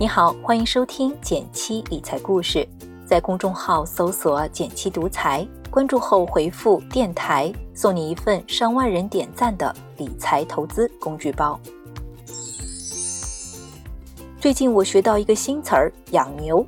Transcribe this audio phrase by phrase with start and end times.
[0.00, 2.64] 你好，欢迎收听减七理财故事，
[3.04, 11.58] 在公众号搜索“减七独裁，关注后回复“电台”，送你一份上万人点赞的理财投资工具包。
[14.40, 16.64] 最近我学到一个新词儿“养牛”，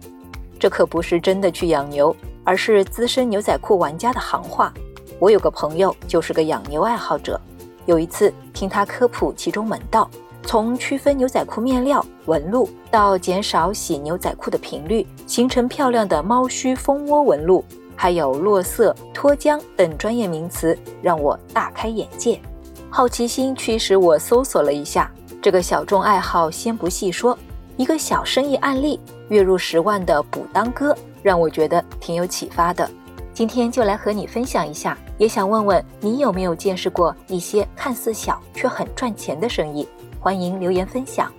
[0.59, 4.75] 这可不是真的去养牛，而是资深牛仔裤玩家的行话。
[5.21, 7.41] 我有个朋友就是个养牛爱好者，
[7.87, 10.11] 有一次听他科普其中门道。
[10.43, 22.41] 从区分牛仔裤面料、纹路，到减少洗牛仔裤的频率，形成漂亮的猫须蜂窝纹路，还有落色、脱浆等专业名词，让我大开眼界。
[22.89, 25.09] 好奇心驱使我搜索了一下
[25.41, 27.39] 这个小众爱好，先不细说，
[27.77, 32.91] 一个小生意案例，月入十万的补当哥，让我觉得挺有启发的。
[33.33, 39.87] 今天就来和你分享一下，也想问问你有没有见识过一些看似小却很赚钱的生意。
[40.23, 41.33] 欢迎留言分享。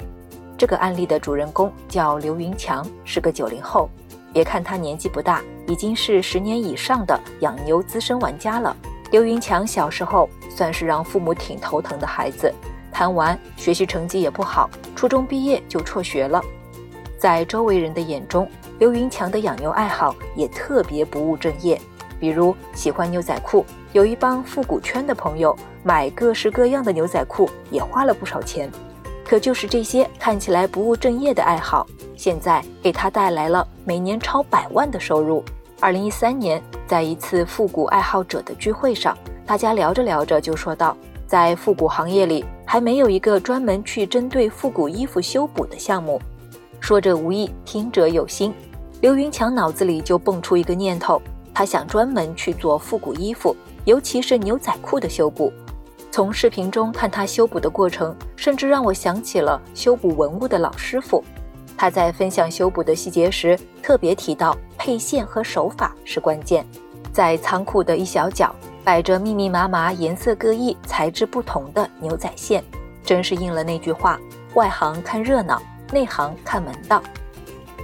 [0.58, 3.88] 这个案例的主人公叫刘云强，是个九零后。
[4.34, 8.76] 别看他年纪不大，已经是十年以上的养牛资深玩家了。
[9.12, 12.52] 刘云强小时候算是让父母挺头疼的孩子，
[12.92, 16.42] 贪玩，学习成绩也不好，初中毕业就辍学了。
[17.20, 21.80] 在周围人的眼中，刘云强的养牛爱好也特别不务正业，
[22.20, 23.64] 比如喜欢牛仔裤，
[23.94, 25.56] 有一帮复古圈的朋友。
[25.84, 28.70] 买各式各样的牛仔裤也花了不少钱，
[29.26, 35.44] 可就是这些看起来不务正业的爱好，现在给他带来了每年超百万的收入。
[35.80, 46.22] 二零一三年，在一次复古爱好者的聚会上，大家聊着聊着就说到，在复古行业里还没有一个专门去针对复古衣服修补的项目。
[46.80, 48.54] 说者无意，听者有心，
[49.02, 51.20] 刘云强脑子里就蹦出一个念头，
[51.56, 55.52] 他想专门去做复古衣服，尤其是牛仔裤的修补。
[56.12, 61.24] 从视频中看他修补的过程，甚至让我想起了修补文物的老师傅。
[61.78, 66.66] 他在分享修补的细节时，特别提到配线和手法是关键。
[67.14, 72.64] 在仓库的一小角摆着密密麻麻、颜色各异、材质不同的牛仔线，
[73.04, 74.20] 真是应了那句话：
[74.54, 75.62] 外行看热闹，
[75.92, 77.02] 内行看门道。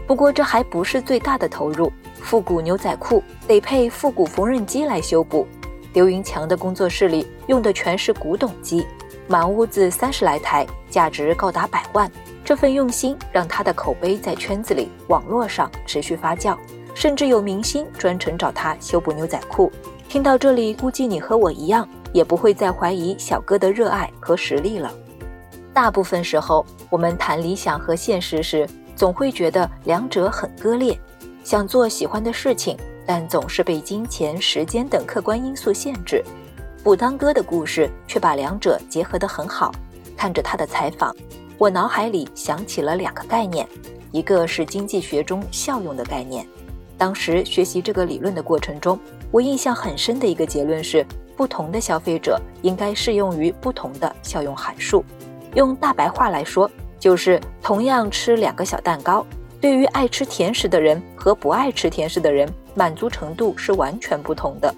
[0.06, 1.92] 不过这还不是最大的投入，
[2.22, 5.48] 复古牛仔裤得配复古缝纫机来修补。
[5.98, 8.86] 刘云强的工作室里用的全是古董机，
[9.28, 12.08] 满屋子三十来台，价值高达百万。
[12.46, 16.56] 这份用心让他的口碑在圈子里、网络上持续发酵，
[16.94, 19.72] 甚至有明星专程找他修补牛仔裤。
[20.08, 24.94] 听到这里，估计你和我一样，也不会再怀疑小哥的热爱和实力了。
[25.74, 30.96] 大部分时候，我们谈理想和现实时，总会觉得两者很割裂，
[31.44, 32.78] 想做喜欢的事情。
[33.08, 36.22] 但总是被金钱、时间等客观因素限制。
[36.84, 39.72] 补当哥的故事却把两者结合得很好。
[40.16, 41.16] 看着他的采访，
[41.58, 43.68] 我脑海里想起了两个概念，
[44.12, 46.46] 一个是经济学中效用的概念。
[46.98, 49.00] 当时学习这个理论的过程中，
[49.32, 55.06] 我印象很深的一个结论是：不同的消费者应该适用于不同的效用函数。
[55.54, 56.70] 用大白话来说，
[57.00, 59.26] 就是同样吃两个小蛋糕，
[59.62, 62.52] 对于爱吃甜食的人和不爱吃甜食的人。
[62.78, 64.72] 满足程度是完全不同的，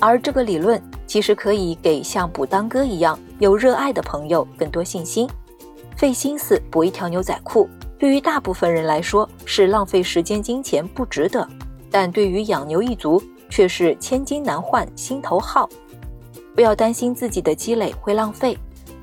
[0.00, 5.28] 而这个理论其实可以给像补当哥一样有热爱的朋友更多信心。
[5.94, 7.68] 费心思补一条牛仔裤，
[7.98, 11.46] 对于大部分人来说是浪费时间金钱不值得，
[11.90, 15.68] 但对于养牛一族却是千金难换心头好。
[16.54, 18.56] 不要担心自己的积累会浪费，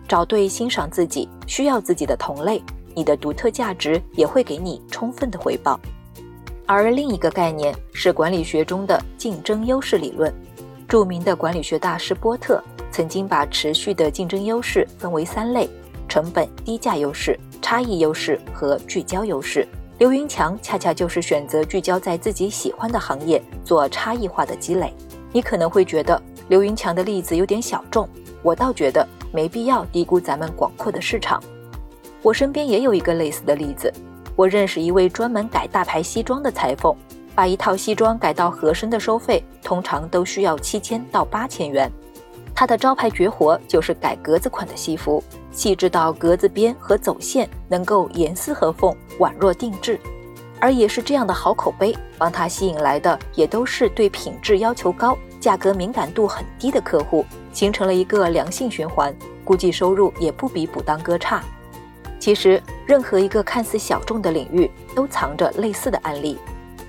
[0.08, 2.62] 找对欣赏自己、需要自己的同类，
[2.96, 5.80] 你的独特价值也会给你充分的回报。
[6.66, 10.34] 而另一个概念是管理学中的竞争优势理论。
[10.88, 12.62] 著名的管理学大师波特
[12.92, 15.70] 曾经把持续的竞争优势分为三类：
[16.08, 19.68] 成本低价优势、差异优势和聚焦优势。
[20.00, 24.94] 刘云强恰恰就是选择聚焦在自己喜欢的行业，做差异化的积累。
[25.32, 28.10] 你可能会觉得刘云强的例子有点小众，
[28.42, 31.42] 我倒觉得没必要低估咱们广阔的市场。
[32.22, 33.94] 我身边也有一个类似的例子。
[34.42, 36.96] 我认识一位专门改大牌西装的裁缝，
[37.36, 41.92] 把一套西装改到合身的收费通常都需要七千到八千元。
[42.56, 50.00] 他的招牌绝活就是改格子款的西服，细致到格子边和走线能够严丝合缝、宛若定制。
[50.60, 57.24] 而也是这样的好口碑，帮他吸引来的也都是对品质要求高、价格敏感度很低的客户，
[57.54, 59.16] 形成了一个良性循环，
[59.46, 61.44] 估计收入也不比补当哥差。
[62.20, 66.38] 其实，任何一个看似小众的领域都藏着类似的案例。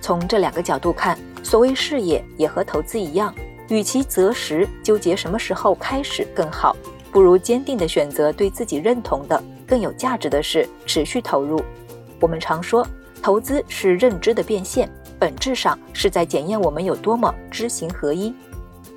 [0.01, 3.33] 从这两个角度看，所谓事业也和投资一样，
[3.69, 6.77] 与其择时纠结什么时候开始更好，
[7.13, 11.63] 不如坚定地选择对自己认同的、更有价值的事，持续投入。
[12.19, 12.87] 我们常说，
[13.23, 18.35] 投资是认知的变现，本质上是在检验我们有多么知行合一。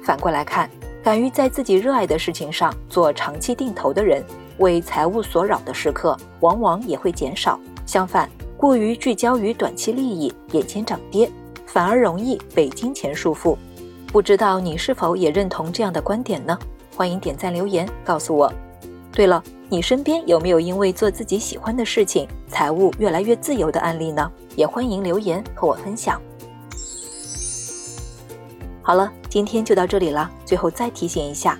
[0.03, 0.69] 反过来看，
[1.03, 4.23] 敢于在自己热爱的事情上做长期定投的人，
[4.57, 7.59] 为财务所扰的时刻往往也会减少。
[7.85, 11.29] 相反，过于聚焦于短期利益、眼前涨跌，
[11.65, 13.55] 反而容易被金钱束缚。
[14.07, 16.57] 不知道你是否也认同这样的观点呢？
[16.95, 18.51] 欢迎点赞留言告诉我。
[19.11, 24.31] 对了，你身边有没有因为做自己喜欢的事情，财务越来越自由的案例呢？
[24.55, 26.21] 也欢迎留言和我分享。
[28.81, 30.29] 好了，今天就到这里了。
[30.45, 31.59] 最后再提醒一下，